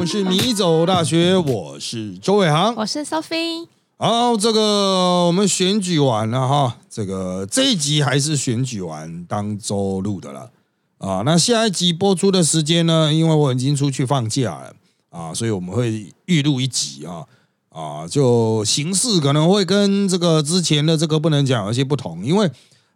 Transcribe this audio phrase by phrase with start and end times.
[0.00, 3.66] 们是米走大学，我是周伟航，我是 Sophie。
[3.98, 10.48] 好，这个我们选举完了哈，这个这一集还是选举完当周录的了
[10.96, 11.20] 啊。
[11.26, 13.12] 那下一集播出的时间呢？
[13.12, 14.72] 因为我已经出去放假了
[15.10, 17.26] 啊，所以我们会预录一集啊
[17.68, 22.50] 啊，就形式可能会跟这个之前的这个不能讲有些不同，因为。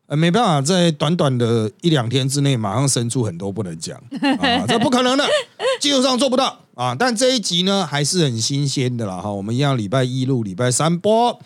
[0.07, 3.96] 呃，没办法，在短短的一两天之内，马上生出很多不能讲
[4.39, 5.25] 啊，这不可能的，
[5.81, 6.95] 技术上做不到啊。
[6.95, 9.31] 但这一集呢，还是很新鲜的啦哈。
[9.31, 11.39] 我们一样礼拜一录，礼拜三播。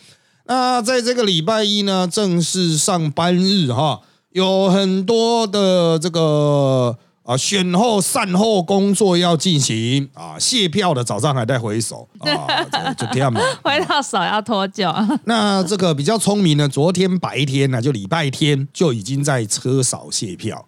[0.45, 4.01] 那在这个礼拜一呢，正式上班日哈，
[4.31, 6.99] 有很多的这个。
[7.29, 12.65] 啊，选后善后工作要进行啊，卸票的早上还在回首啊，
[12.97, 13.39] 就这样嘛。
[13.63, 14.91] 回到手要多久？
[15.25, 20.65] 那这个比较聪明的，昨天白天呢，就礼拜天就已经在车扫卸票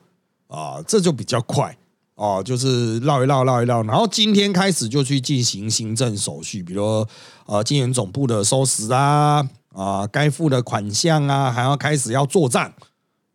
[0.48, 1.78] 啊，这就比较快
[2.20, 7.06] 哦，就是绕一绕绕一绕，然后今天开始就去进行行政手续，比如
[7.46, 9.42] 呃，金源总部的收拾啊
[9.74, 12.70] 啊，该付的款项啊，还要开始要做账。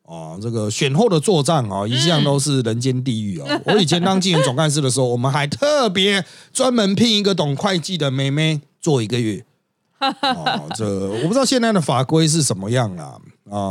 [0.03, 3.59] 哦，这个选后的作战啊，一向都是人间地狱啊！
[3.65, 9.43] 我以前当竞选总干事的时候，我们还特别专门聘一个懂会计的妹妹做一个月。
[9.99, 13.03] 哦，这我不知道现在的法规是什么样啦。
[13.03, 13.17] 啊，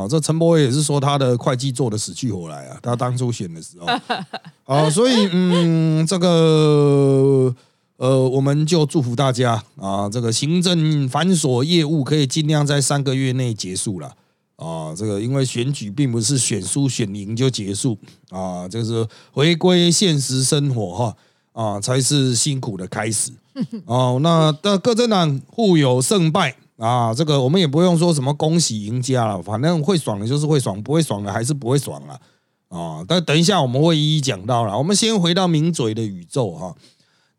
[0.09, 2.79] 这陈伯伟也是说他的会计做的死去活来啊。
[2.81, 3.87] 他当初选的时候，
[4.73, 7.55] 啊，所以嗯，这个
[7.97, 14.15] 呃，我们就祝福大家啊，这个行政繁琐业务可以尽量在三个月内结束了。
[14.57, 17.99] 啊，这个因为选举并不是选输选赢就结束
[18.31, 21.17] 啊，这个是回归现实生活哈
[21.53, 23.33] 啊，才是辛苦的开始
[23.85, 24.21] 哦。
[24.23, 32.21] 那的各政党互有胜败啊，这个我们也不用说什么恭喜赢家了，反正会爽的就是会爽，不会爽的还是不会爽了
[32.69, 33.05] 啊。
[33.07, 36.75] 但等一下我们会一一讲到了，我们先回到名嘴的宇宙哈。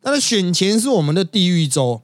[0.01, 2.01] 但是选前是我们的地狱周。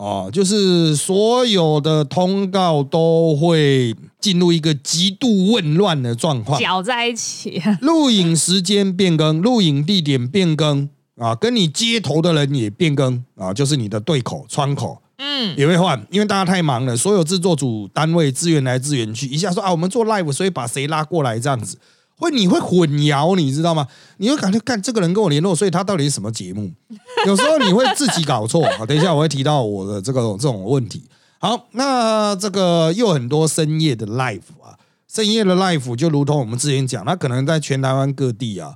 [0.00, 7.60] 啊，就是所有的通告都会进入一个极度混乱的状况，搅在一起。
[7.80, 21.78] 录影时间变更，录影地点变更啊，跟你接头的人也变更啊，就是你的对口窗口，嗯，也会换，因为大家太忙了，所有制作组单位资源来资源去，一下说啊，我们做 live，所以把谁拉过来这样子。
[22.20, 23.86] 会你会混淆，你知道吗？
[24.16, 26.68] 你会感觉看这个人跟我联络，所以他到底是什么节目？
[27.26, 28.84] 有时候你会自己搞错啊。
[28.84, 31.04] 等一下我会提到我的这个这种问题。
[31.38, 34.74] 好，那这个又很多深夜的 live 啊，
[35.06, 38.74] 深夜的 live 就如同我们之前讲，它可能在全台湾各地啊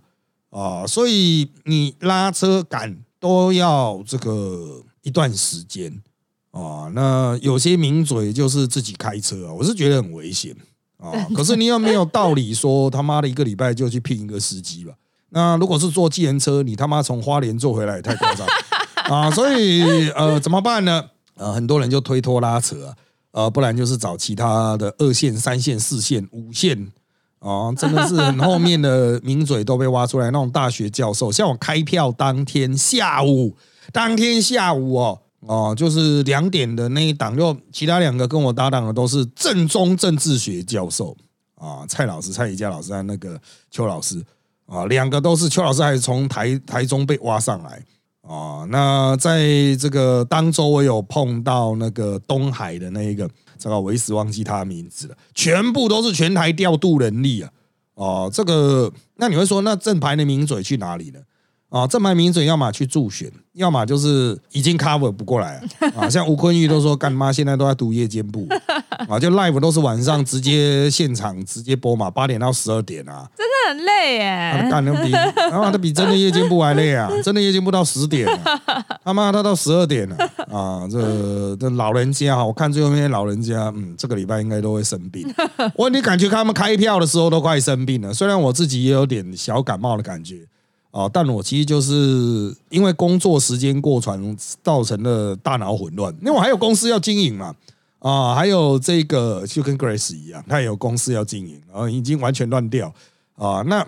[0.50, 6.00] 啊，所以你拉车赶都要这个一段时间
[6.52, 6.88] 啊。
[6.94, 10.56] 那有些名嘴就是自己开车啊，我是觉得很危险。
[11.02, 11.10] 啊！
[11.34, 14.92] 可是你又没有道理说他妈的一个礼拜就去聘一个司机吧？
[15.30, 18.46] 那如果是坐计程车，你他妈从花莲坐回来也太夸张
[19.10, 19.28] 啊！
[19.28, 21.06] 所以呃，怎么办呢？
[21.34, 22.94] 呃，很多人就推脱拉扯啊，
[23.32, 26.92] 呃，不然就是找其他的二线、三线、四线、五线
[27.40, 33.56] 啊，真的是很后面的名嘴都被挖出来，那种大学教授，像我开票当天下午，
[33.92, 35.22] 当天下午哦。
[35.46, 41.16] 哦，就是两点的那一档，就其他两个跟我搭档的都是正宗政治学教授
[41.56, 44.24] 啊，蔡老师、蔡宜佳老师和那个邱老师
[44.66, 47.84] 啊，两个都是邱老师，还是从台台中被挖上来
[48.22, 48.64] 啊。
[48.70, 53.28] 那在这个当周，我有碰到那个东海的那一个，
[53.58, 57.50] 这个我一时忘记他名字了，全部都是全台调度人力啊。
[57.94, 61.20] 哦，这个那你会说，那正牌的名嘴去哪里了？
[61.72, 65.58] 啊，正牌名嘴要么去助选，要么就是已经 cover 不过来
[65.96, 66.06] 啊。
[66.10, 68.46] 像吴坤玉都说干妈现在都在读夜间部
[69.08, 74.68] 啊，就 live 都是晚上直接现场直接播嘛，八点到十二点啊，真的很累耶。
[74.70, 75.10] 干的比
[75.50, 77.10] 他妈的比真的夜间部还累啊！
[77.24, 78.28] 真的夜间部到十点，
[79.02, 80.16] 他妈他到十二点了
[80.52, 80.86] 啊！
[80.90, 85.26] 这这老人家哈，我看最后那些老人家，嗯，这个礼拜应该都会生病。
[85.74, 90.46] 我你感觉他们开票的时候都快生病了，虽然我自己也有点小感冒的感觉。
[90.92, 91.08] 啊！
[91.12, 96.14] 但我其实就是因为工作时间过长，造成了大脑混乱。
[96.20, 97.54] 因为我还有公司要经营嘛，
[97.98, 102.94] 啊，还有这个就跟 Grace 一样，他也有公司要经营，然后已经完全乱掉
[103.36, 103.62] 啊。
[103.66, 103.84] 那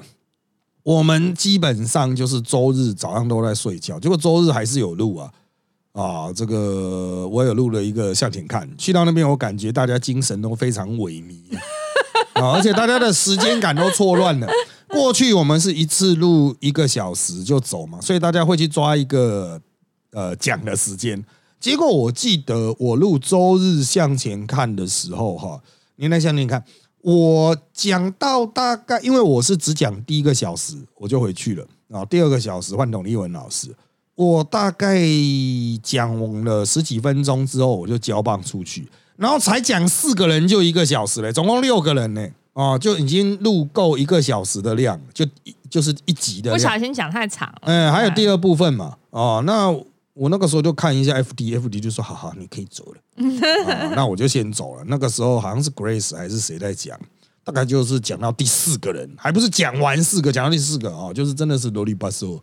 [0.83, 5.31] 我们基本上就是周日早上都在睡觉，结果周日还是有录啊
[5.93, 6.33] 啊！
[6.35, 11.37] 这个我有录了一个向前看，去到那边我感觉大家精神都非常萎靡
[12.33, 14.49] 啊， 而且大家的时间感都错乱了。
[14.95, 19.61] 过去我们是一次录一个小时就走嘛，所以大家会去抓一个
[20.13, 21.23] 呃讲的时间。
[21.61, 25.61] 结果我记得我录周日向前看的时候，哈，
[25.97, 26.63] 您来向前看，
[27.01, 33.75] 我讲到大概，因为我是只讲第一个小时我就回去了，然后第二个小时换董立文老师，
[34.15, 35.01] 我大概
[35.83, 38.87] 讲了十几分钟之后，我就交棒出去，
[39.17, 46.53] 然后才讲四个人就一个小时嘞，总共六个人呢，哦，就已经录够一个小时的量，就一就是一集的。
[46.53, 47.61] 不小心讲太长了。
[47.63, 49.69] 嗯，还有第二部分嘛，哦，那
[50.13, 54.85] 我那个时候就看一下 F D，F D 就说好好，你可以走了，啊 那我就先走了。
[54.87, 56.97] 那个时候好像是 Grace 还是谁在讲，
[57.43, 62.41] 大概就是讲到第四个人，还不是讲完四个，讲到第四个啊、哦，就是真的是啰里吧嗦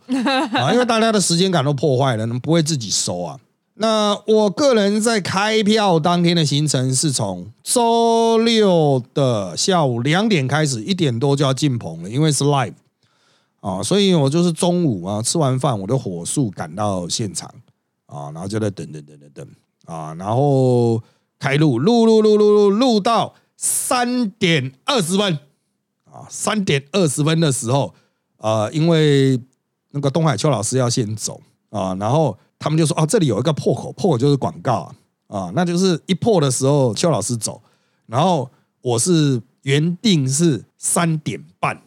[0.54, 3.38] 啊，因为大家的时间感都破坏了，不会自己收啊。
[3.74, 12.74] 那我个人在开票当天的行程是从周六的下午两点开始，一点多就要进棚了，因为是 live
[13.60, 17.50] 啊，所以我就是中午啊吃完饭我就火速赶到现场。
[18.06, 19.48] 啊，然后就在等等等等等。
[19.86, 21.02] 啊，然后
[21.38, 25.38] 开录录录录录录录到三点二十分。
[26.04, 27.94] 啊，三点二十分的时候，
[28.36, 29.40] 呃，因为
[29.92, 31.40] 那个东海秋老师要先走。
[31.70, 34.94] 啊，然后他们就说哦，这里有一个破口，破口就是广告
[35.26, 37.60] 啊，啊，那就是一破的时候邱老师走，
[38.06, 38.48] 然后
[38.80, 41.82] 我是原定是三点半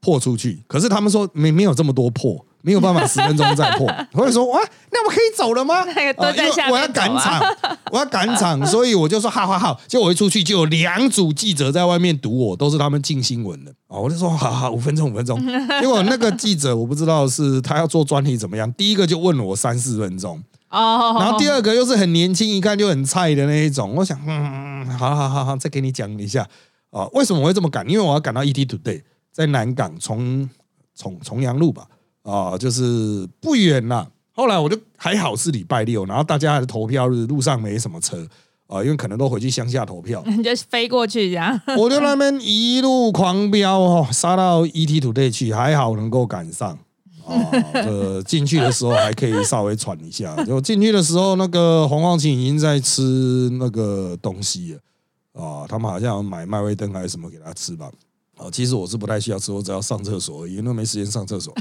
[0.00, 2.44] 破出去，可是他们说没没有这么多破。
[2.68, 4.60] 没有办法十分钟再破， 我会说哇，
[4.92, 5.82] 那我可以走了吗？
[5.96, 7.42] 那个我要赶场，
[7.90, 9.80] 我要赶场，所以我就说好好好。
[9.86, 14.02] 结果我一出去就有两组记者在外面堵我，都是他们进新闻的哦。
[14.02, 15.40] 我就说好好，五分钟五分钟。
[15.80, 23.94] 结果那个记者我不知道是他要做专题怎么样，第一个就问了我三四分钟，哦，然后第二个又是很年轻，一看就很菜的那一种。
[23.94, 26.46] 我想，嗯，好好好好，再给你讲一下
[26.90, 27.88] 啊、为什么我会这么赶？
[27.88, 30.48] 因为我要赶到 ET Today，在南港重
[30.96, 31.86] 重重阳路吧，
[32.30, 34.06] 啊、就是不远啦。
[34.32, 38.26] 后来我就还好是礼拜六，然后大家的投票日路上没什么车
[38.66, 41.58] 啊、因为可能都回去乡下投票，你 就飞过去这样。
[41.78, 46.78] 我就那边一路狂飙哦，杀到 ET Today 去，还好能够赶上。
[47.24, 47.34] 啊，
[47.72, 50.36] 这进去的时候还可以稍微喘一下。
[50.44, 57.90] 就进去的时候，那个红光琴已经在吃那个东西了啊，他们好像有买麦味登还是什么给他吃吧。
[58.36, 61.54] 啊，其实我是不太需要吃，我只要上厕所而已，因为没时间上厕所。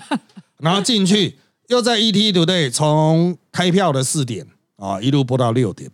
[0.60, 1.38] 然后进去
[1.68, 5.92] 又在 ET Today 从开票的四点啊一路播到六点，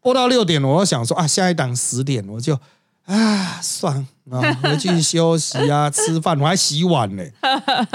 [0.00, 2.58] 播到六点，我想说啊，下一档十点我就
[3.04, 7.22] 啊算了啊，回去休息啊， 吃饭，我还洗碗呢，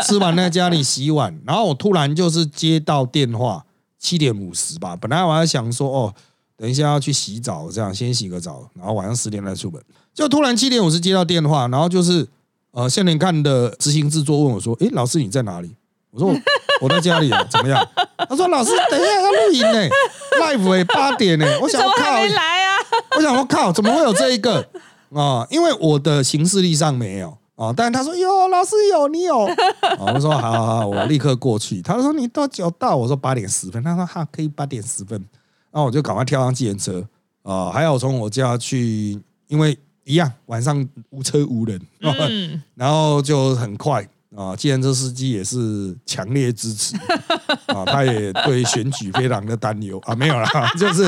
[0.05, 3.65] 吃完在家里洗碗，然后我突然就是接到电话，
[3.99, 6.15] 七点五十吧，本来我还想说哦，
[6.55, 9.81] 等一下要去洗澡，这样先洗个澡，然后晚上十点再出门，
[10.13, 12.27] 就突然七点五十接到电话，然后就是
[12.71, 15.75] 呃，现年看的执行制作问我说，诶，老师你在哪里？
[16.17, 16.39] 我说我
[16.81, 17.87] 我在家里啊，怎么样？
[18.27, 19.89] 他说老师，等一下要录影呢
[20.41, 22.75] ，live 哎八点呢， 我想我靠，没来啊？
[23.15, 24.67] 我想我靠，怎么会有这一个
[25.13, 25.45] 啊？
[25.51, 30.13] 因为我的行事历上没有啊，但是他说有，老师有，你有啊。
[30.13, 31.81] 我说好好好，我立刻过去。
[31.83, 32.95] 他说你多久到？
[32.95, 33.83] 我说八点十分。
[33.83, 35.23] 他说哈，可以八点十分。
[35.71, 37.03] 然后我就赶快跳上计程车
[37.43, 46.95] 啊，还有从我家去，因为一样晚上无车无人，嗯，然后就很快啊，计程车司机也是强烈支持
[47.73, 50.47] 啊，他也对选举非常的担忧啊，没有啦，
[50.77, 51.03] 就是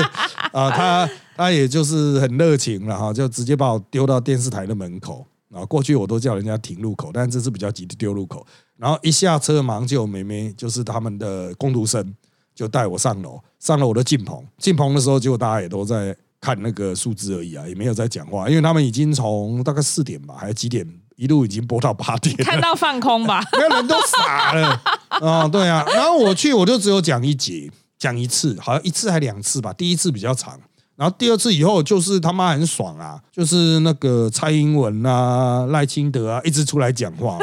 [0.50, 5.24] 啊，他他也就是很热情了哈，就直接把我丢到电视台的门口
[5.54, 5.64] 啊。
[5.66, 8.44] 过去我都叫人家停路口，但这次比较急的丢路口，
[8.76, 12.12] 然后一下车马上就有妹妹，就是他们的工读生，
[12.52, 20.84] 就带我上楼，上了我的进棚，进棚的时候，结果大家也都在看那个数字而已啊，也没有在讲话，因为他们已经从大概四点吧，还是几点，
[21.20, 23.42] 一路已经播到八点，看到放空吧。
[23.52, 24.80] 没有人都傻了
[25.20, 25.84] 啊、对啊。
[25.92, 29.70] 然后我去，我就只有讲一节，讲一次，好像一次还两次吧。
[29.74, 30.58] 第一次比较长，
[30.96, 37.38] 然后第二次以后就是他妈很爽啊，就是那个蔡英文啊、赖清德啊，一直出来讲话，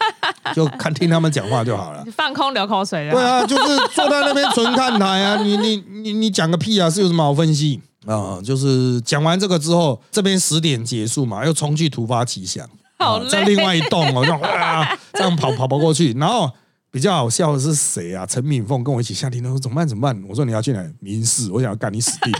[0.54, 2.04] 就看听他们讲话就好了。
[2.14, 3.12] 放空流口水的。
[3.12, 12.68] 对啊，就是坐在那边纯看台啊，你你你你讲个屁啊，是有什么好分析啊、就是讲完这个之后，这边十点结束嘛，又冲去突发奇想，
[13.04, 16.50] 好啊在另外一栋哦，这样哇，这样跑跑跑过去，然后
[16.90, 18.24] 比较好笑的是谁啊？
[18.24, 20.24] 陈敏凤跟我一起下厅，他说怎么办怎么办？
[20.28, 20.82] 我说你要去哪？
[21.00, 22.38] 民事，我想要干你死定了。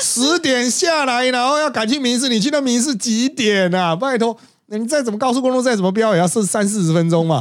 [0.00, 3.94] 十点下来，然后要赶去民事，你去那民事几点啊？
[3.94, 4.36] 拜托，
[4.66, 7.40] 你再怎么高速公路再怎么飙，也要是三四十分钟嘛。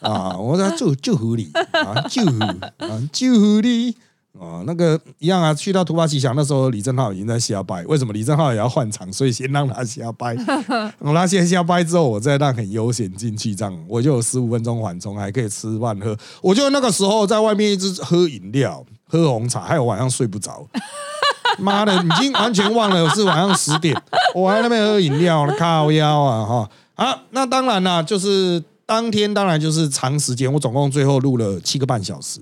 [0.00, 3.96] 啊，我说就就合理啊，就啊就合理
[4.42, 5.54] 啊，那个一样啊。
[5.54, 9.10] 去到突发奇想，那时候李正浩已经在瞎掰，为什么李正浩也要换场？
[9.12, 10.36] 所以先让他瞎掰，
[10.98, 16.16] 我他先瞎掰之后，我再让很悠闲进去，这样我就有十五分钟缓冲，还可以吃饭喝。
[16.40, 20.66] 我就那个时候在外面一直喝饮料、喝红茶，还有晚上睡不着。
[21.58, 23.94] 妈的，已经完全忘了是晚上十点，
[24.34, 27.22] 我还在那边喝饮料，靠腰啊哈啊！
[27.30, 32.40] 那当然啦，就是当天当然就是长时间，我总共最后录了七个半小时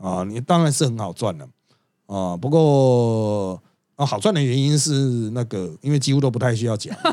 [0.00, 1.46] 啊，你当然是很好赚了
[2.06, 2.36] 啊。
[2.36, 3.60] 不过
[3.96, 4.92] 啊，好赚的原因是
[5.32, 6.96] 那个，因为几乎都不太需要讲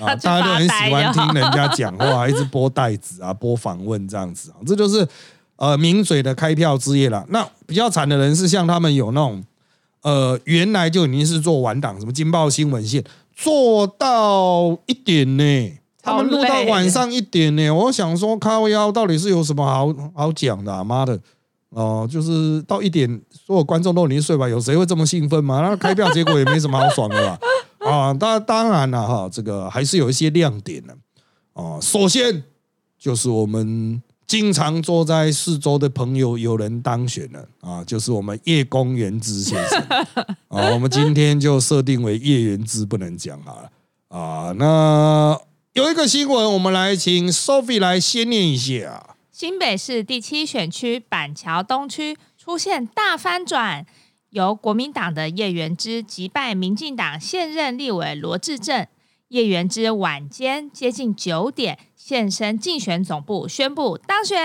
[0.00, 5.06] 啊，大家都很喜欢听人家讲话，一直播袋子啊，播访问这样子啊，这就是
[5.56, 7.24] 呃名嘴的开票之夜了。
[7.28, 9.44] 那比较惨的人是像他们有那种
[10.02, 15.72] 呃原来就已经是做晚档，什么金报新闻线做到一点呢。
[16.04, 20.72] 他们录到晚上一点呢，我想说靠腰到底是有什么好好讲的？
[20.74, 21.16] 啊妈的，
[21.74, 25.60] 哦，就是到一点，所有观众都已经睡吧，有谁会这么兴奋吗？
[25.66, 27.38] 那开票结果也没什么好爽的啦。
[27.80, 30.96] 啊，当当然了哈，这个还是有一些亮点的。
[31.54, 32.42] 哦，首先
[32.98, 39.80] 就是我们经常坐在四周的朋友有人当选了啊，就是我们叶公元之先生
[40.48, 43.70] 啊，我们今天就设定为叶元之不能讲好了
[44.08, 45.40] 啊，那。
[45.74, 49.11] 有一个新闻，我们来请 Sophie 来先念一下。
[49.32, 53.86] 新北市第七选区板桥东区出现大翻转，
[54.28, 58.86] 由国民党的叶元之击败民进党现任立委罗志正。
[59.28, 64.36] 叶元之晚间接近九点现身竞选总部，宣布当选。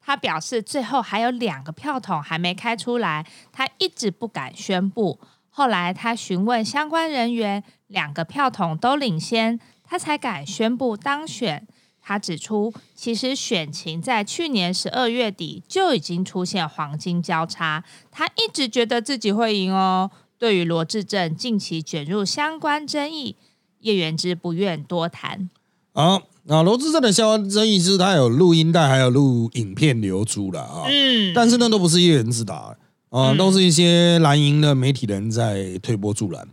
[0.00, 5.18] 他表示，最后还有两个票筒还没开出来，他一直不敢宣布。
[5.48, 9.58] 后来他询问相关人员，两个票筒都领先。
[9.86, 11.66] 他才敢宣布当选。
[12.06, 17.82] 他指出，其实选情在去年十二月底就已经出现黄金交叉。
[18.10, 20.10] 他一直觉得自己会赢哦。
[20.38, 23.36] 对于罗志正近期卷入相关争议，
[23.80, 25.48] 叶元之不愿多谈。
[25.94, 30.84] 好，那罗志正的相关争议是他有录音带，还有录影片流出了啊。
[30.86, 32.76] 嗯，但是那都不是叶元之打，
[33.08, 36.46] 啊，都是一些蓝营的媒体人在推波助澜。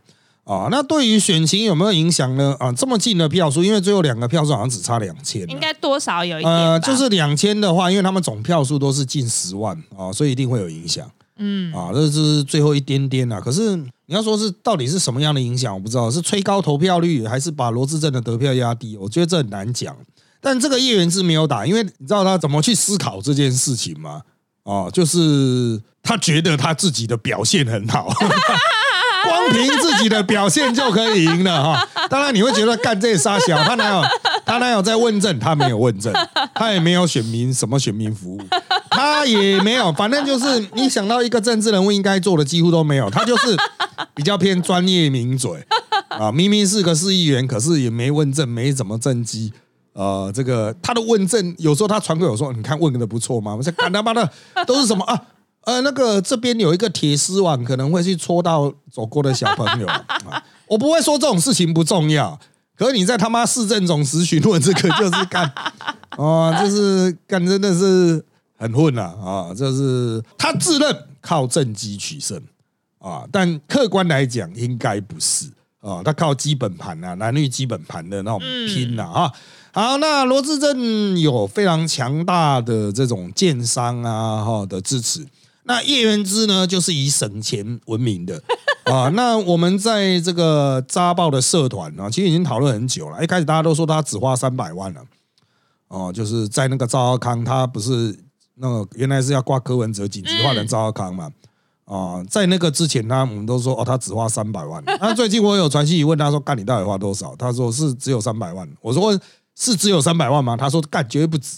[0.43, 2.55] 啊，那对于选情有没有影响呢？
[2.60, 6.51] 啊，这么近的票数，因为最后两个票数好像只差两千，应该多少有一点。
[6.51, 11.10] 呃，就是两千的话，因为他们总票数都是近十万啊，所以一定会有影响。
[11.38, 13.39] 嗯，啊，这是最后一点点啊。
[13.39, 18.98] 可是你要说是到底是什么样的影响，我不知道是吹高投票率，还是把罗志正的得票压低？
[18.98, 19.95] 我觉得这很难讲。
[20.41, 24.24] 但这个叶元之没有打，因为你知道他怎么去思考这件事情吗？
[24.63, 28.10] 啊，就是他觉得他自己的表现很好。
[29.24, 31.88] 光凭自己的表现就可以赢了哈！
[32.10, 34.03] 当然你会觉得干这傻小，他哪有
[34.44, 35.38] 他哪有在问政？
[35.38, 36.12] 他没有问政，
[36.56, 38.41] 他也没有选民什么选民服务，
[38.89, 43.56] 他也没有，反正就是你想到一个政治人物应该做的几乎都没有，他就是
[44.15, 45.51] 比较偏专业名嘴
[46.10, 46.32] 啊！
[46.32, 49.53] 明明是个市议员，可是也没问政，没怎么政绩。
[49.93, 54.29] 呃，这个他的问政有时候他传给我说：“你看问的不错嘛？”我说：“干他妈的
[54.65, 55.21] 都是什么啊？”
[55.65, 59.88] 呃，那个这边有一个铁丝网，可能会去戳到走过的小朋友。
[60.67, 62.39] 我不会说这种事情不重要，
[62.75, 65.43] 可是你在他妈市政总时询问这个，就是干
[66.17, 68.25] 啊， 就是干，真的是
[68.57, 69.53] 很混了啊！
[69.55, 72.41] 这是他自认靠政绩取胜
[72.98, 75.45] 啊，但客观来讲应该不是
[75.79, 79.31] 啊，他靠基本盘啊，男女基本盘的那种拼呐啊。
[79.74, 85.25] 好，那罗志正有非常强大的这种建商啊哈的支持。
[85.63, 88.42] 那叶元之呢，就是以省钱闻名的
[88.92, 89.08] 啊。
[89.13, 93.24] 那我们在这个扎报的社团啊，其实已经讨论很久了。
[93.24, 95.01] 一开始大家都说他只花三百万了，
[95.88, 98.18] 哦，就是在那个赵浩康，他不是
[98.56, 101.30] 那个原来是要挂柯文哲紧急化的赵浩康嘛？
[101.86, 104.84] 啊，在那个之前，他我们都说哦，他只花三百万。
[104.86, 107.34] 那最近我有传讯问他说，干你到底花多少？
[107.38, 108.68] 他说是只有三百万。
[108.82, 109.18] 我说
[109.55, 110.58] 是只有三百万吗？
[110.58, 111.58] 他说干绝对不止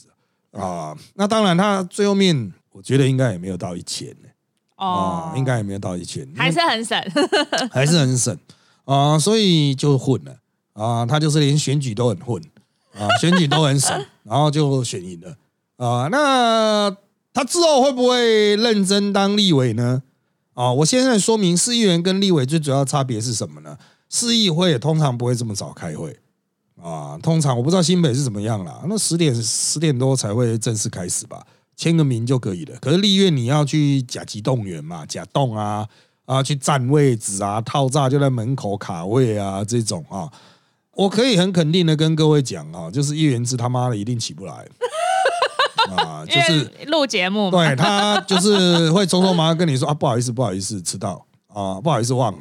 [0.51, 0.95] 啊。
[1.15, 2.53] 那当然，他最后面。
[2.73, 4.29] 我觉得应该也没有到一千呢，
[4.77, 6.99] 哦，应该也没有到一千，还是很省，
[7.69, 8.35] 还是很省
[8.85, 10.37] 啊，所以就混了
[10.73, 12.41] 啊，他就是连选举都很混
[12.97, 15.37] 啊， 选举都很省，然后就选赢了
[15.77, 16.07] 啊。
[16.07, 16.89] 那
[17.31, 20.01] 他之后会不会认真当立委呢？
[20.55, 23.77] 啊，我现在说明市议员跟立委最主要差别是什么呢？
[24.09, 26.19] 市议会通常不会这么早开会
[26.83, 31.41] 啊，通常我不知道新北是怎么样啦，那十点十点多才会正式开始吧。
[31.75, 35.87] 签个名就可以了，可是立院你要去甲级动员嘛，甲动啊
[36.25, 40.31] 啊，去占位置啊，套炸就在门口卡位啊，这种啊，
[40.95, 44.67] 我可以很肯定的跟各位讲啊，就是叶元之他妈的一定起不来
[45.97, 52.39] 啊， 就是录节目，对他就是会匆匆忙忙跟你说啊，不好意思，不好意思，迟到啊，不好意思忘了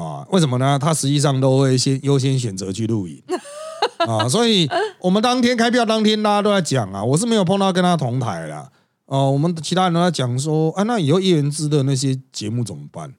[0.00, 0.78] 啊，为什么呢？
[0.78, 3.20] 他实际上都会先优先选择去录影。
[4.06, 4.68] 啊，所以
[5.00, 8.72] 我们当天开票当天，大家都在讲啊，我是没有碰到跟他同台的
[9.06, 9.30] 哦。
[9.30, 13.12] 我们其他人都在讲说，啊，那以后叶元之的那些节目怎么办？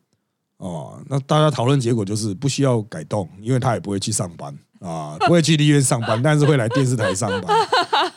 [0.57, 7.57] 哦，那大家讨论结果就是不需要改动，因为他也不会去上班啊，不会去立院上班， 但是会来电视台上班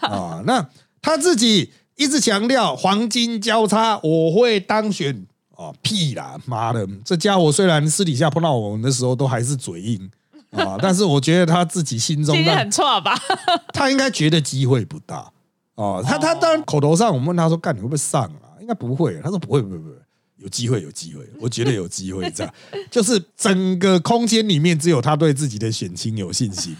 [0.00, 0.42] 啊。
[0.46, 0.66] 那
[1.00, 6.86] 他自己一直强调黄金交叉，我会当选啊，屁啦，妈的！
[7.04, 10.10] 这家伙虽然私底下碰到我们的时候都还是嘴硬
[10.56, 13.14] 啊，但是我觉得他自己心中今天很错吧？
[13.72, 15.30] 他应该觉得机会不大
[15.74, 16.02] 哦。
[16.06, 18.54] 他他当然口头上我们问他说干你会不会上啊？
[18.60, 19.94] 应该不会，他说不会不会不会。
[20.38, 22.30] 有机会，有机会，我觉得有机会。
[22.34, 22.52] 这样
[22.90, 26.76] 就是整个空间里面只有他对自己的选情有信心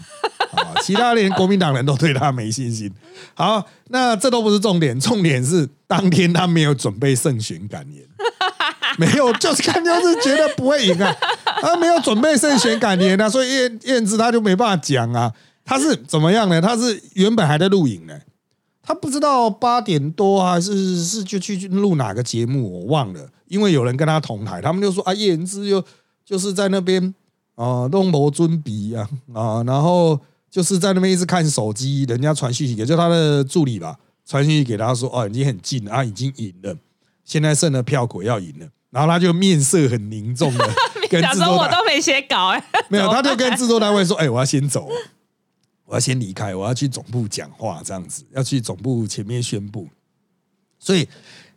[0.51, 2.91] 啊，其他连国民党人都对他没信心。
[3.33, 8.05] 好，那这都不是重点，重点是当天他没有准备胜选感言，
[8.99, 11.15] 没有，就是看就是觉得不会赢啊，
[11.65, 15.33] 他没有准备圣贤感言啊，所以燕燕子他就没办法讲啊。
[15.63, 16.61] 他是怎么样呢？
[16.61, 18.15] 他是原本还在录影呢，
[18.83, 23.27] 他不知道八点多还是是就去录哪个节目，我忘了。
[23.47, 25.83] 因为有人跟他同台，他们就说啊，叶仁之又
[26.23, 27.13] 就是在那边
[27.55, 30.19] 啊弄魔尊笔啊啊，然后
[30.51, 36.75] 就是在那边一直看手机，人家传讯息给就他的助理吧，传讯息给他说哦，已经很近啊，已经赢了，
[37.23, 40.69] 现在剩的票鬼要赢了，然后他就面色很凝重的
[41.11, 44.87] 跟制作我都没写稿哎， 没有，他就跟制作单位说，哎，我要先走，
[45.85, 49.89] 我要先离开，我要去总部讲话，这样子要去总部前面宣布，
[50.79, 51.07] 所以。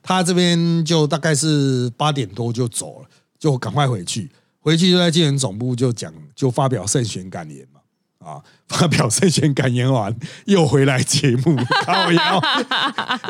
[0.01, 4.31] 他这边就大概是八点多就走了，就赶快回去，
[4.61, 7.81] 回去就在建人总部就讲，就发表胜选感言嘛，
[8.27, 10.17] 啊，发表胜选感言完
[10.47, 12.43] 又回来节目， 靠腰，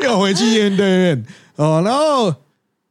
[0.01, 1.25] 又回去面对面，
[1.57, 2.33] 哦，然后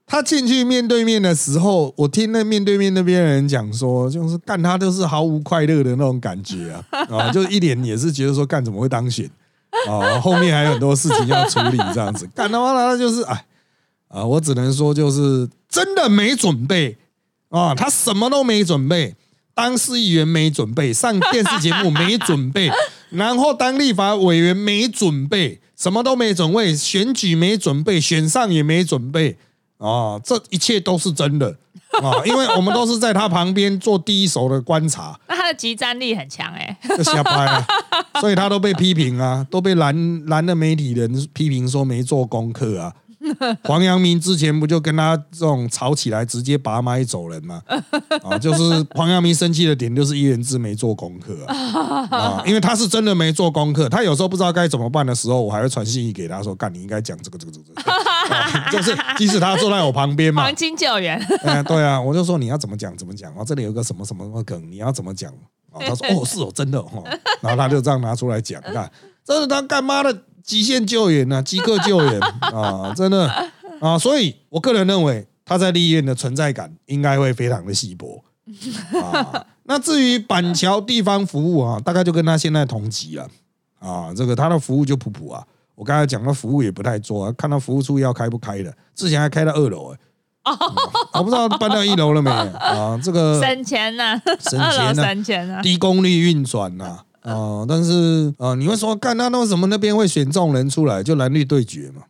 [0.09, 6.83] 他进去面对面的时候，我听那面对面那边的人讲说，就是干他都是毫无快乐的那种感觉啊，
[7.15, 9.31] 啊，就一脸也是觉得说干怎么会当选。
[9.87, 13.45] 啊，后面还有很多事情要处理这样子， 干他妈的，就是哎。
[14.09, 16.97] 啊，我只能说，就是真的没准备。
[17.50, 19.15] 啊，他什么都没准备，
[19.55, 22.71] 当市议员没准备，上电视节目没准备，
[23.11, 29.37] 然后当立法委员没准备，什么都没准备，选举没准备，选上也没准备
[29.78, 31.56] 啊，这一切都是真的
[32.02, 35.19] 啊，因为我们都是在他旁边做第一手的观察。
[35.28, 37.64] 那他的集战力很强哎，瞎掰啊，
[38.21, 42.93] 所以他都被批评啊，都被蓝蓝的媒体人批评说没做功课啊。
[43.64, 47.62] 黄阳明之前不就跟他这种吵起来，直接拔麦走人吗？
[48.23, 51.45] 啊， 就是黄阳明生气的点就是一人之没做功课
[52.10, 57.69] 啊，因为他是真的没做功课，他有时候不知道该怎么办的时候，我还会传信息给他说：“干，你应该讲这个这个这个。
[58.71, 61.19] ”就是即使他坐在我旁边嘛，黄金救援。
[61.43, 65.32] 哎，对啊，我就说你要怎么讲怎么讲啊，这里有个什么什么什么梗，你要怎么讲
[65.73, 65.80] 啊？
[65.80, 67.04] 他说：“哦，是哦，真的哦。”
[67.41, 68.91] 然后他就这样拿出来讲，看，
[69.25, 70.17] 真的他干妈的。
[70.49, 73.30] 极限救援呐， 即刻救援啊，真的
[73.80, 78.25] 啊，所以我个人认为他在立院的存在感应该会非常的稀薄
[79.02, 79.45] 啊。
[79.65, 83.28] 那至于板桥地方服务啊，大概就跟他现在同级了
[83.78, 84.11] 啊。
[84.17, 89.99] 这个他的服务就普普啊，我刚才讲的服务也不太做啊，看到服务处要开不开的，之前还开到二楼哎，
[91.13, 92.99] 我不知道搬到一楼了没啊？
[93.04, 96.84] 这个省钱呐，省钱呐，省钱呐，低功率运转呐。
[96.87, 97.04] 啊，
[97.69, 102.02] 但是啊，你会说，干那那为什么那边会选中人出来，就蓝绿对决嘛？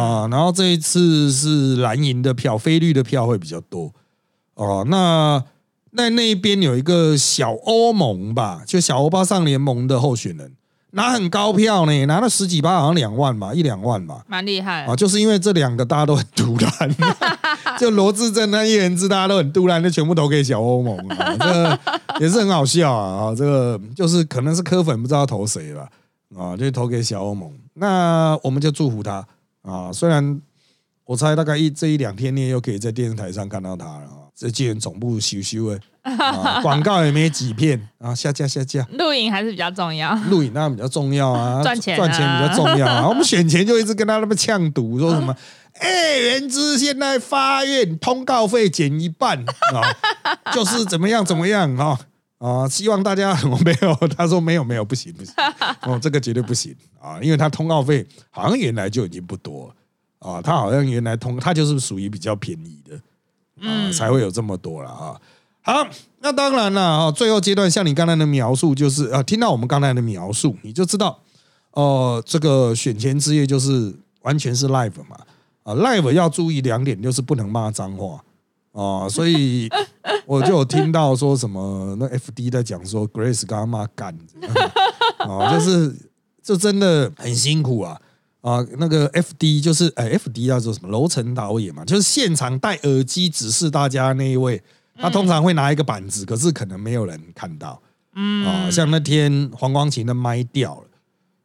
[0.00, 3.92] 啊，然后这一次是蓝营的票，非绿的票会比较多。
[4.54, 5.42] 哦，那
[5.90, 10.52] 那那边有一个小欧盟吧，就小欧巴上联盟的候选人。
[10.94, 14.94] 拿很高票呢，拿了十几八，好像两万吧，一两万吧，蛮厉害啊！
[14.94, 16.94] 就是因为这两个大家都很突然，
[17.78, 21.78] 就罗志正那一人之大家都很突然，就全部投给小欧盟啊，这
[22.24, 23.26] 也是很好笑啊！
[23.26, 25.88] 啊，这个就是可能是科粉不知道投谁了
[26.36, 27.50] 啊，就投给小欧盟。
[27.74, 29.26] 那我们就祝福他
[29.62, 29.90] 啊！
[29.92, 30.40] 虽然
[31.04, 34.08] 我猜大概一这一两天你又可以在电视台上看到他了。
[34.34, 35.80] 这既然总部修修的，
[36.62, 38.84] 广告也没几片啊，下架下架。
[38.92, 43.06] 录影还是比较重要，录影当然比较重要啊，赚钱赚钱比较重要啊。
[43.06, 45.36] 我们选前就一直跟他那么呛赌，说什么？
[45.82, 49.38] 哎，原之现在发愿通告费减一半
[49.74, 49.82] 啊，
[50.54, 51.98] 就是怎么样怎么样啊
[52.38, 52.68] 啊！
[52.68, 55.34] 希望大家我没有，他说没有没有不行不行
[55.82, 59.74] 哦，这个绝对不行啊，因为他通告费好像原来就已经不多
[60.18, 63.00] 啊，他好像原来通他就是属于比较便宜的。
[63.64, 65.14] 嗯，才会有这么多了啊！
[65.62, 65.86] 好，
[66.18, 71.20] 那当然了啊，最后阶段像你刚才的描述，就是啊，听到我们刚才的描述，你就知道
[71.72, 75.16] 哦，这个选前之夜就是完全是 live 嘛
[75.62, 78.22] 啊，live 要注意两点，就是不能骂脏话
[78.72, 79.68] 啊，所以
[80.26, 84.16] 我就有听到说什么那 FD 在讲说 Grace 刚刚骂干
[85.18, 85.94] 啊，就是
[86.42, 88.00] 这真的很辛苦啊。
[88.40, 90.88] 啊，那个 F D 就是哎，F D 叫做什么？
[90.88, 94.60] 楼层导演嘛，就是现场戴耳机指示大家那一位。
[94.96, 97.80] 他通常会拿一个板子，可是可能没有人看到
[98.14, 100.84] 嗯啊，像那天黄光琴的麦掉了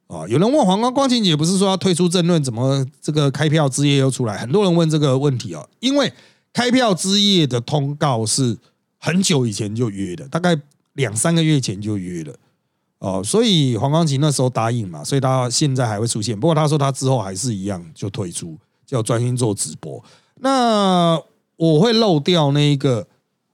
[0.08, 4.38] 啊，有人问黄光光琴姐不是说要退出争论，怎么这个开票之夜又出来？
[4.38, 6.12] 很多人问这个问题啊，因为
[6.54, 8.58] 开票之夜的通告是
[8.98, 10.58] 很久以前就约的，大概
[10.94, 12.34] 两三个月前就约了
[13.00, 16.40] 哦，所以黄光琴那时候答应嘛，所以他现在还会出现。
[16.40, 20.04] 不过他说他之后还是一样就退出，就要专心做直播。
[20.40, 21.22] 那
[21.58, 23.08] 我会漏掉那一个。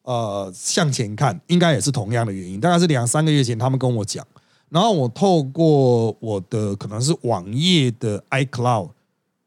[0.06, 2.60] 呃，向前看，应该也是同样的原因。
[2.60, 4.28] 大概是两三个月前，他们跟我讲，
[4.74, 8.90] 然后我透过我的可能是网页的 iCloud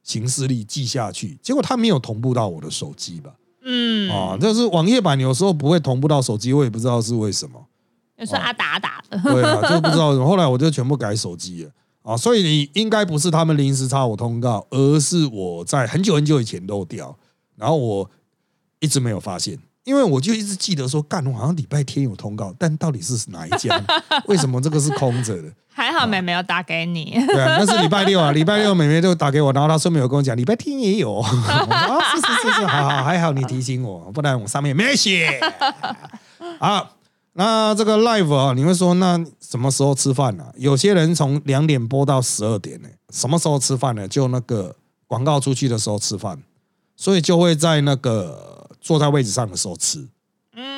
[0.04, 3.34] 形式力记下去，结果它没有同步到我的手机吧？
[3.64, 7.66] 嗯，啊，就是网页版有时候不会同步到手机，我也不知道是为什么。
[8.16, 10.16] 你说阿达打的，对啊，就不知道。
[10.24, 11.70] 后来我就全部改手机了
[12.02, 17.18] 啊，所以你应该不是他们临时插我通告，而是我在很久很久以前漏掉，
[17.56, 18.08] 然后我
[18.78, 19.58] 一直没有发现。
[19.86, 23.80] 因为我就一直记得说，干我好像礼拜天有通告，但到底是哪一家？
[24.26, 25.48] 为什么这个是空着的？
[25.72, 27.12] 还好妹妹有打给你。
[27.28, 31.18] 对啊，那是礼拜六啊， 礼拜六妹妹就打给我，然后她顺便有跟我讲，礼拜天也有。
[31.22, 35.40] 啊，是是是是，好好还好你提醒我，不然我上面没写。
[36.58, 36.96] 好，
[37.34, 40.46] 那这个 live 啊，你会说那什么时候吃饭呢？
[40.56, 44.08] 有些人从两点播到十二点呢，什么时候吃饭呢？
[44.08, 44.74] 就那个
[45.06, 46.42] 广告出去的时候吃饭，
[46.96, 48.55] 所以就会在那个。
[48.86, 50.06] 坐在位置上的时候吃，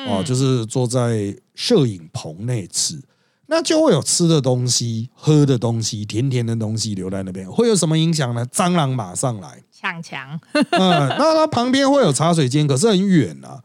[0.07, 2.99] 哦，就是坐在摄影棚内吃，
[3.45, 8.43] 那就会有吃的东西、喝的东西、甜甜的东西留在那边，会有什么影响呢？
[8.47, 10.39] 蟑螂马上来抢墙。
[10.53, 13.61] 嗯，那它旁边会有茶水间，可是很远啊。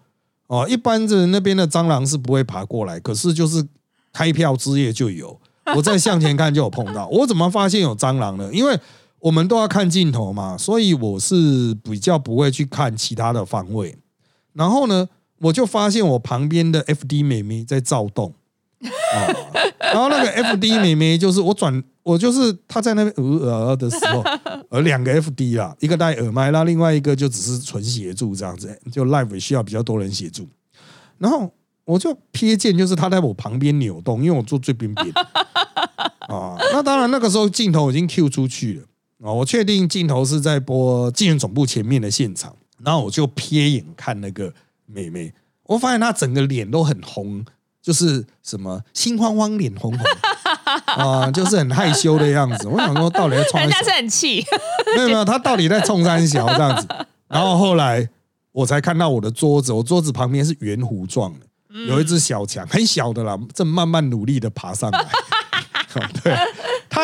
[0.47, 3.67] 哦，一般的那边的蟑螂是不会爬过来，可是就是
[4.13, 5.41] 开票之夜就有，
[5.75, 7.09] 我在向前看就有碰到。
[7.09, 8.51] 我怎么发现有蟑螂呢？
[8.53, 8.79] 因为
[9.21, 13.97] 我们都要看镜头嘛，所以我是比较不会去看其他的方位。
[14.55, 18.33] 然后呢，我就发现我旁边的 F D 美眉在躁动
[18.81, 19.29] 啊，
[19.79, 24.23] 然后那个 F D 美眉就是我转，我就是她在那边呃呃的时候，
[24.71, 30.49] 呃两个 F D 啦，一个戴耳麦，那另外一个就只是纯协助这样子，就 live 需要比较多人协助。
[31.19, 31.53] 然后
[31.85, 35.13] 我就瞥见，就是她在我旁边扭动，因为我坐最边边
[36.29, 36.57] 啊。
[36.73, 42.55] 那当然那个时候镜头已经 Q 出去了啊，我确定镜头是在播纪元总部前面的现场。
[42.85, 44.53] 然后我就瞥眼看那个
[44.87, 45.33] 妹妹，
[45.65, 47.45] 我发现她整个脸都很红，
[47.81, 50.07] 就是什么心慌慌、脸红红
[50.97, 52.69] 啊，就是很害羞的样子。
[52.69, 53.61] 我想说，到底在冲？
[53.61, 54.45] 人家是很气，
[54.97, 56.87] 没 有没有，他到底在冲三小这样子。
[57.29, 58.09] 然后后来
[58.53, 61.47] 我才看到我的桌子，我桌子旁边是圆弧状的，
[61.87, 65.07] 有一只小强，很小的啦，正慢慢努力的爬上来。
[66.23, 66.37] 对。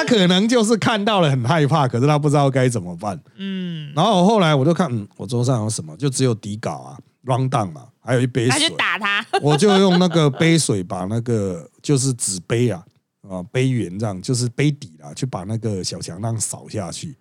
[0.01, 3.21] 他可能就是看到了很害怕，可是他不知道该怎么办。
[3.37, 5.97] 嗯，然后后来我就看，嗯，我桌上有什么？
[5.97, 8.51] 就只有底稿啊，round down 嘛，还有一杯水。
[8.51, 12.83] 他就打他， 我就用那个杯水把那个就是纸杯啊
[13.29, 17.17] 啊杯缘这样，就是杯底啊，去把那个小强让扫下去，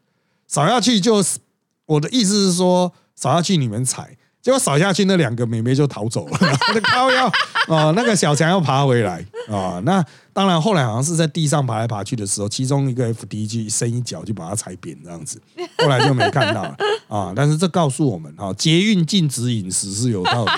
[0.48, 1.40] 扫下去就是
[1.86, 4.16] 我的意思是说，扫下去你们踩。
[4.50, 6.38] 结果扫下去，那两个妹妹就逃走了。
[6.74, 7.28] 那靠要
[7.68, 9.80] 啊，那个小强要爬回来啊。
[9.86, 15.40] 那当然，后来好像是在地上爬来爬去的时候，其中一个 FDG 伸一脚就把它踩扁这样子。
[15.78, 16.76] 后来就没看到了
[17.08, 17.32] 啊。
[17.36, 20.52] 但是这告诉我们啊，捷运禁止饮食是有道理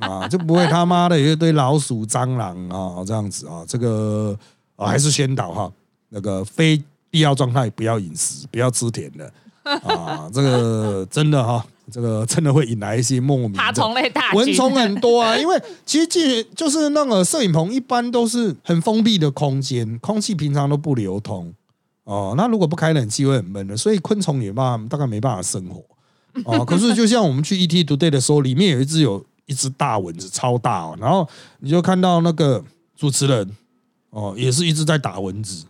[0.00, 3.62] 啊，就不会他妈的有一堆老鼠、蟑螂啊这样子啊。
[3.68, 4.36] 这个
[4.74, 5.70] 啊还是宣导哈，
[6.08, 9.32] 那个非必要状态不要饮食，不要吃甜的
[9.64, 10.28] 啊。
[10.34, 11.64] 这个真的哈。
[11.92, 21.52] 这个真的会引来一些莫名爬虫类大蚊虫很多啊，因为其实进就是那个摄影棚一般都是很封闭的空间，空气平常都不流通
[22.04, 22.34] 哦。
[22.36, 25.84] 那如果不开冷气会很闷的，所以昆虫也办大概没办法生活
[26.44, 26.64] 哦。
[26.64, 30.96] 可是就像我们去 ET Today 的时候，里面有一只有一只大蚊子，超大哦。
[30.98, 31.28] 然后
[31.60, 32.64] 你就看到那个
[32.96, 33.50] 主持人
[34.10, 35.66] 哦，也是一直在打蚊子。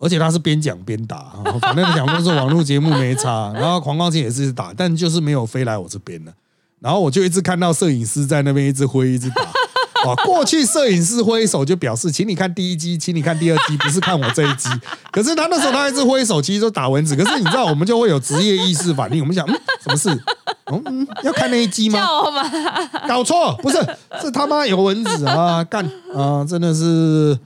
[0.00, 3.52] 而且他是边讲边打，反正讲都是网络节目没差。
[3.54, 6.32] 然后狂光琴也是打，但就是没有飞来我这边的。
[6.80, 9.42] 然后我就一直看到摄影师在那边一直挥，一直打。
[10.08, 14.70] 哇，过去摄影师挥手就表示，请你看第一集，请你看第二集，不是看我这一集。
[15.12, 17.14] 可是他那时候他一直挥手，其实都打蚊子。
[17.14, 20.18] 可是你知道，我们就会有职业意识反应，我们想，嗯，什么事？
[20.72, 22.00] 嗯，要看那一集吗？
[23.06, 23.76] 搞错，不是，
[24.22, 25.62] 是他妈有蚊子啊！
[25.64, 25.84] 干
[26.16, 27.38] 啊，真的是。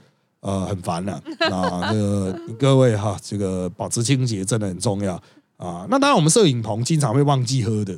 [0.45, 1.13] 呃，很烦了
[1.51, 1.89] 啊！
[1.91, 5.15] 这个各位哈，这个保持清洁真的很重要
[5.57, 5.87] 啊。
[5.89, 7.97] 那当然，我们摄影棚经常会忘记喝的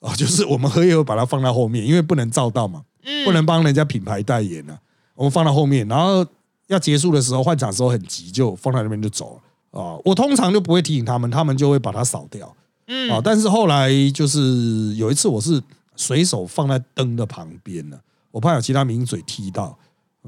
[0.00, 2.82] 啊， 就是我们喝以后把它放到后面，因为不能照到嘛，
[3.24, 4.78] 不能帮人家品牌代言呢。
[5.14, 6.26] 我们放到后面，然后
[6.66, 9.40] 要结束的时候换场时候很急，就放在那边就走
[9.72, 9.96] 了啊。
[10.04, 12.54] 我通常就不会提醒他们，他们就会把它扫掉。
[12.86, 15.62] 嗯啊，但是后来就是有一次，我是
[15.96, 17.98] 随手放在灯的旁边了，
[18.30, 19.78] 我怕有其他名嘴踢到。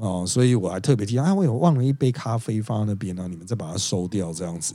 [0.01, 4.73] 哦，所以我还特别提啊，我有忘了一杯咖啡放在那边呢，你们再把它收掉这样子。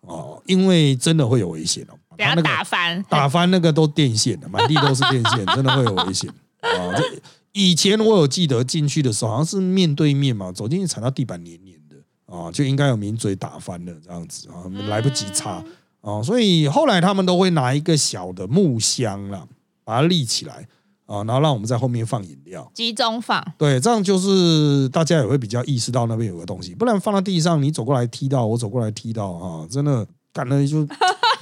[0.00, 1.94] 哦，因为真的会有危险哦。
[2.16, 6.28] 等下打翻， 打翻那个都电线的，满地都是电线， 真的会有危险。
[6.60, 6.94] 啊！
[6.96, 7.04] 这
[7.52, 11.96] 以前我有记得进去的时候，好像是面对面嘛，走进去踩到地板黏黏的。
[12.34, 15.62] 啊，就应该有名嘴打翻了这样子啊，来不及擦。
[16.00, 19.46] 啊，所以后来他们都会拿一个小的木箱啦，
[19.84, 20.66] 把它立起来
[21.12, 30.86] 啊，然后让我们在后面放饮料，集中放，对，这样就是大家也会比较意识到那边有个东西，不然放在地上，你走过来踢到，我走过来踢到啊，真的赶了就。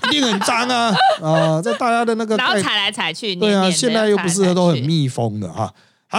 [0.08, 1.62] 一定很脏啊啊！
[1.62, 5.72] 在大家的那个，然后踩来踩去，对啊，现在又不是都很密封的哈。
[6.08, 6.18] 好，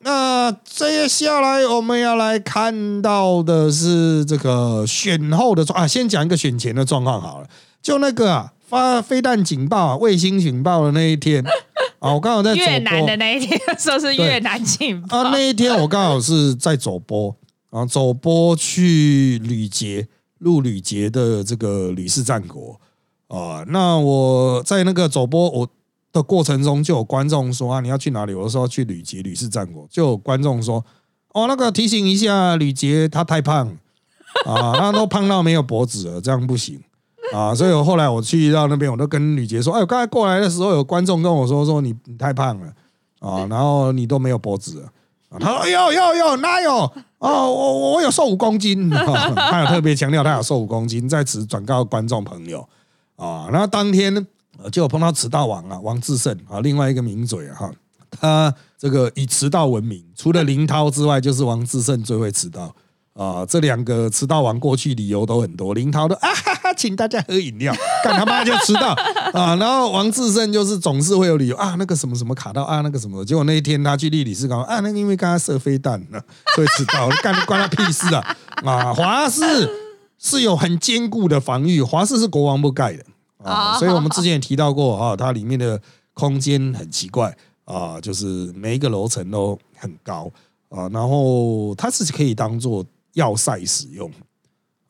[0.00, 7.46] 那接下来我们要来看到的是这个选后的状啊，先讲一个选前的状况好了。
[7.80, 11.42] 就那个啊，发飞弹警报、卫星警报的那一天
[12.00, 15.30] 啊，我刚好在越南的那一天，说是越南警报啊。
[15.30, 17.36] 那一天我刚好是在走播
[17.68, 20.08] 啊，走播去吕捷
[20.38, 22.80] 录吕捷的这个《吕氏战国》。
[23.36, 25.68] 啊，那我在那个走播我
[26.12, 28.34] 的过程中，就有观众说啊，你要去哪里？
[28.34, 30.84] 我说去吕捷吕氏战国，就有观众说
[31.34, 33.68] 哦，那个提醒一下吕捷，他太胖
[34.46, 36.80] 啊，他都胖到没有脖子了，这样不行
[37.36, 37.54] 啊。
[37.54, 42.72] 所以我后来我去到那边，我都跟吕杰说，哎，我刚才过来的时候，有观众跟我说说你你太胖了
[43.20, 44.88] 啊，然后你都没有脖子了
[45.30, 45.38] 啊。
[45.38, 46.72] 他说有有有哪有
[47.18, 52.66] 哦，我我有瘦五公斤，他有特别强调他有瘦五公斤，在此转告观众朋友。
[53.16, 54.26] 啊，然后当天
[54.72, 57.70] 就有碰到迟到王啊，王志胜啊，另外一个名嘴啊，哈，
[58.10, 62.74] 他这个以迟到闻名，除了林涛之外，就是王志胜最会迟到
[63.12, 63.44] 啊。
[63.44, 68.92] 这两个迟到王过去理由都很多，林涛的啊哈哈，请大家喝饮料， 干他妈就迟到
[69.32, 69.56] 啊。
[69.56, 76.22] 然后王志胜就是总是会有理由啊，那个什么什么卡到啊，那个什么，结果那一天他去丽里斯港啊，那个因为刚刚射飞弹了，
[76.54, 79.42] 所以迟到， 干关他屁事啊啊，华氏。
[80.22, 83.02] 是有很坚固的防御，华氏是国王不盖的
[83.42, 85.80] 啊，所以我们之前也提到过啊，它里面的
[86.12, 90.30] 空间很奇怪啊，就是每一个楼层都很高
[90.68, 94.12] 啊，然后它是可以当做要塞使用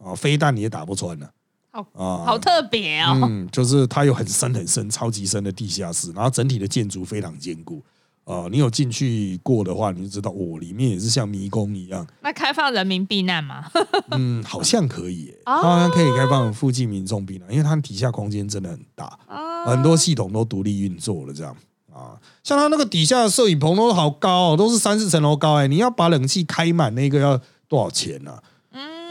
[0.05, 1.31] 啊，飞弹你也打不穿的，
[1.71, 7.83] 好啊，好特别哦，嗯，就是它有很深很深、超级深的地下室，然后整体的建筑非常坚固。
[8.25, 12.07] 啊，你有进去过的话，你就知道，哦，里面也是像迷宫一样。
[12.21, 13.65] 那开放人民避难吗？
[14.13, 19.19] 嗯，好像可以，它好像可以开放附近民众避难，因为它底下空间真的很大，
[19.67, 21.57] 很多系统都独立运作了，这样
[21.93, 22.15] 啊。
[22.45, 28.33] 像它那个底下的摄影棚都好高，都是三四层楼高，哎，你要把冷气开满，那个要多少钱呢？
[28.37, 28.43] 嗯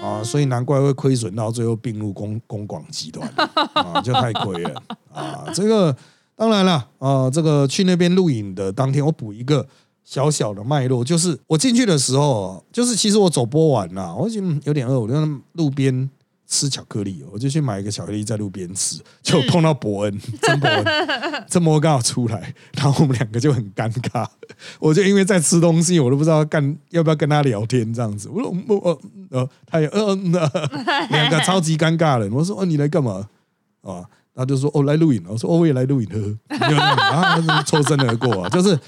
[0.02, 3.28] 啊，所以难怪会亏损到最后并入公公广集团
[3.74, 4.84] 啊，就太亏了
[5.14, 5.96] 啊，这个。
[6.40, 9.68] 当然了，啊，这个去那边录影的当天，我补一个
[10.06, 16.10] 小小的脉络，就是我进去的时候，就是其实我走播完了，我已经有点饿，我就在路边
[16.50, 20.86] 吃巧克力，我就去买一个巧克力在路边吃，就碰到伯恩，曾伯恩，
[21.48, 24.28] 曾伯恩刚好出来，然后我们两个就很尴尬，
[24.80, 30.16] 我就因为在吃东西，我都不知道干要不要跟他聊天这样子，我说我呃，他也呃，
[31.12, 33.30] 两个超级尴尬的，我说哦，你来干嘛？
[33.82, 34.04] 啊？
[34.36, 36.08] 他就说：“哦，来录影。”我说：“哦，我也来录影。
[36.08, 36.38] 呵。
[36.56, 38.80] ”然后抽身而过啊，就是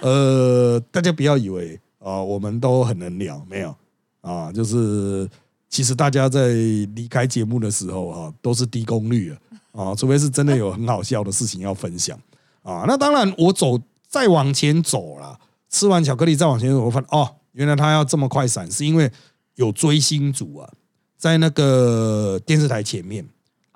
[0.00, 3.72] 呃，大家不要以为啊，我们都很能聊，没有。
[4.20, 5.30] 啊，就是
[5.68, 6.48] 其实大家在
[6.94, 9.38] 离开节目的时候啊，都是低功率了
[9.72, 12.18] 啊，除非是真的有很好笑的事情要分享
[12.62, 12.84] 啊。
[12.86, 19.10] 那当然，我走再往前走了，吃完巧克力再往前走，我发现哦，原来他要这么快闪，是因为
[19.56, 20.70] 有追星族啊，
[21.16, 23.26] 在那个电视台前面。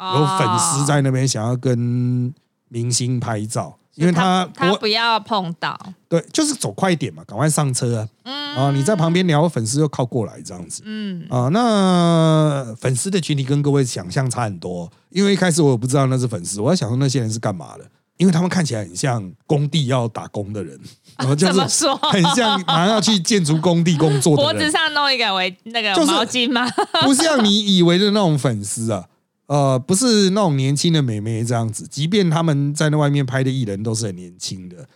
[0.02, 2.32] 有粉丝在那边想要跟
[2.68, 8.32] 明星拍照，因为他他不要碰到，对，就是走快一点嘛，赶快上车啊！
[8.56, 17.84] 啊，你在旁边聊，粉丝又靠过来这样子，嗯啊，那粉丝的群体跟各位想象差很多，因为一开始我不知道那是粉丝，我在想说那些人是干嘛的，
[18.16, 20.80] 因为他们看起来很像工地要打工的人，
[21.18, 26.66] 然后就是很像马上要去建筑工地工作的人，脖子上弄一个围那个毛巾吗？
[27.02, 29.04] 不像你以为的那种粉丝啊。
[29.50, 34.86] 呃，不是那种年轻的美眉这样子，即便他们在那外面拍的艺人都是很年轻的，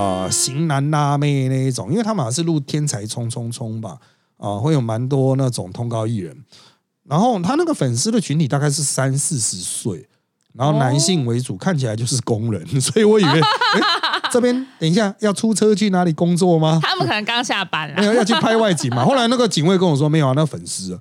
[0.00, 3.98] 啊，型男辣妹那一种，因为他们好像是录《天才冲冲冲》吧，
[4.36, 6.44] 啊，会有蛮多那种通告艺人，
[7.08, 10.06] 然后他那个粉丝的群体大概是三四十岁，
[10.52, 13.40] 然后男性为主，看起来就是工人，所以我以为
[14.30, 16.78] 这边等一下要出车去哪里工作吗？
[16.80, 19.04] 他们可能刚下班了，没有要去拍外景嘛。
[19.04, 21.00] 后来那个警卫跟我说没有啊，那粉丝。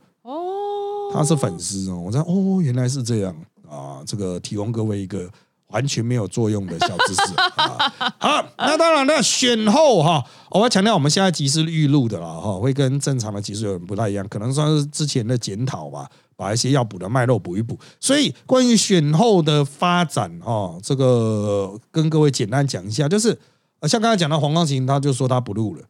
[1.14, 3.36] 他是粉丝哦，我说哦，原来是这样
[3.70, 4.02] 啊！
[4.06, 5.30] 这个提供各位一个
[5.68, 7.22] 完全没有作用的小知识
[7.56, 8.14] 啊。
[8.20, 17.78] 好，那当然了，选后哈，我要强调，我们现在集是预录的了哈，会跟正常的集数有点不太一样，可能算是之前的检讨吧，把一些要补的脉络补一补。
[18.00, 23.38] 所以关于选后的发展哦，这个跟各位简单讲一下，就是
[23.84, 25.82] 像刚才讲到黄光琴，他就说他不录了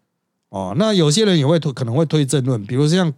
[0.49, 0.73] 哦。
[0.77, 3.11] 那有些人也会推，可能会推正论，比如像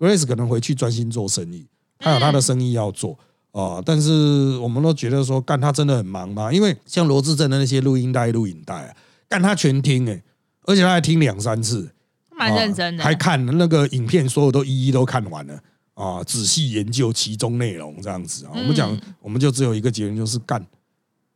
[0.00, 1.66] Grace，Grace 可能回去专心做生意。
[1.98, 3.18] 他有他的生意要做
[3.52, 6.50] 啊，但是我们都觉得说，干他真的很忙嘛？
[6.50, 8.96] 因为像罗志正的那些录音带、录影带啊，
[9.28, 10.22] 干他全听哎，
[10.64, 11.90] 而且他还听两三次，
[12.34, 15.60] 蛮认真的，还看那个影片，所有都一一都看完了
[15.92, 18.52] 啊，仔细研究其中内容这样子啊。
[18.54, 20.64] 我们讲，我们就只有一个结论，就是干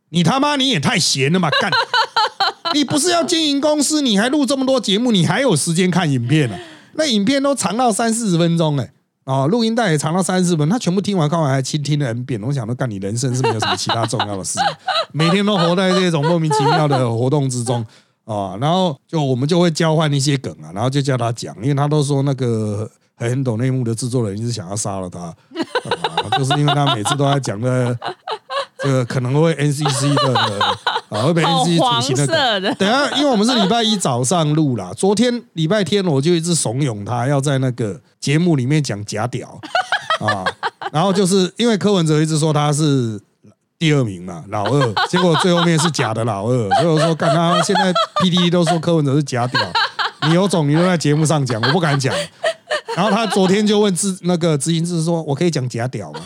[0.09, 1.71] 你他妈你也太闲了嘛，干
[2.73, 6.59] 你不是要经营公司，你还录这么多节目，你还有时间看影片啊？
[6.95, 8.91] 那影片都长到三四十分钟哎。
[9.25, 12.39] 哦，录音带也长到三四分，他全部听完看完还倾听了 N 遍。
[12.43, 14.59] 我想说，干你人生是没有什么其他重要的事，
[15.11, 17.83] 每天都活在这种莫名其妙的活动之中
[18.25, 18.55] 啊。
[18.61, 25.33] 然后就我们就会交换一些梗啊，然后就叫他讲，因为他都说那个很懂内幕的制作人一直想要杀了他，
[26.37, 27.97] 就是因为他每次都在讲的。
[28.77, 30.77] 这个可能会 NCC 的
[31.15, 32.59] 啊，会被 NCC 主席的。
[32.75, 39.59] 等下，因为我们是礼拜一早上录啦， 昨天礼拜天我就一直怂恿他要在那个节目里面讲假屌
[40.19, 40.43] 啊，
[40.91, 43.19] 然后就是因为柯文哲一直说他是
[43.77, 49.61] 第二名嘛，老二， 结果最后面是假的老二，所以我说，看他现在 PD 都说柯文哲是假屌，
[50.27, 52.13] 你有种你都在节目上讲，我不敢讲。
[52.95, 56.21] 然后他昨天就问执那个执行制说，我可以讲假屌吗？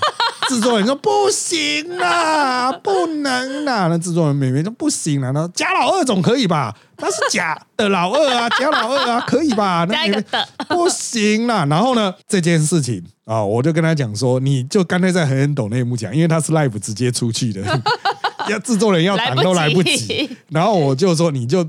[0.50, 3.86] 制作人说不行啦，不能啦。
[3.88, 6.76] 那制作人美美说不行啦，那假老二总可以吧？
[6.98, 9.86] 他是假的老二啊，假老二啊，可以吧？
[9.88, 11.68] 加一个的不行啦。
[11.70, 17.62] 然后呢，这件事情啊，我就跟他讲说，你就干脆在很很抖内幕讲，因为他是 live 直接出去的，
[18.50, 20.36] 要制作人要挡都来不及。
[20.50, 21.64] 然后我就说，你就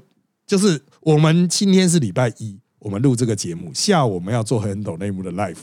[0.47, 5.59] 就是我们今天是礼拜一，我们录这个节目，下午我们要做很抖内幕的 live。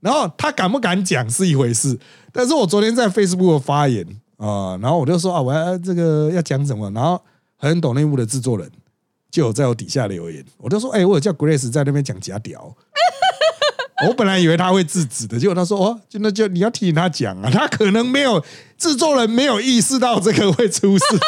[0.00, 1.98] 然后他敢不敢讲是一回事，
[2.32, 4.06] 但是我昨天在 Facebook 发言
[4.36, 7.20] 啊，然后我就说啊，我要这个要讲什么，然后
[7.56, 8.70] 很懂内幕的制作人
[9.30, 12.74] 就有在我底下留言，我就说，哎，我有叫 Grace 在那边讲假屌，
[14.08, 18.42] 我本来以为他会制止的，结果他说，哦，就那就你要提醒他讲啊，他可能没有
[18.76, 21.18] 制作人没有意识到这个会出事情。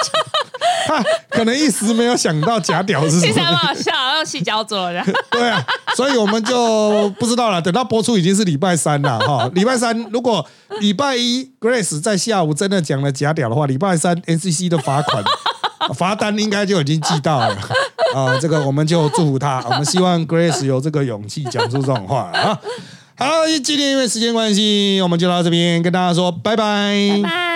[0.87, 5.03] 他 可能一时没有想到假屌是什么，其实蛮好笑，用洗脚做的。
[5.31, 5.65] 对啊，
[5.97, 7.61] 所以我们就不知道了。
[7.61, 9.51] 等到播出已经是礼拜三了哈。
[9.55, 10.45] 礼拜三如果
[10.81, 15.23] 礼拜一 Grace 在下午真的讲了假屌的话，礼拜三 NCC 的罚款
[15.95, 17.57] 罚单应该就已经寄到了
[18.15, 18.39] 啊。
[18.41, 22.59] 这个我们就祝福他，我们希望 Grace 有这个勇气讲出这种话啊。
[23.17, 23.27] 好，
[23.63, 27.21] 今天因为时间关系，我们就到这边跟大家说拜拜。
[27.23, 27.50] 拜。